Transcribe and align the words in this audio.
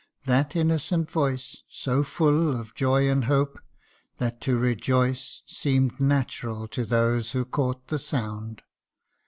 that 0.25 0.55
innocent 0.55 1.11
voice, 1.11 1.61
So 1.69 2.01
full 2.01 2.59
of 2.59 2.73
joy 2.73 3.07
and 3.07 3.25
hope, 3.25 3.59
that 4.17 4.41
to 4.41 4.57
rejoice 4.57 5.43
Seem'd 5.45 5.99
natural 5.99 6.67
to 6.69 6.87
those 6.87 7.33
who 7.33 7.45
caught 7.45 7.89
the 7.89 7.99
sound 7.99 8.63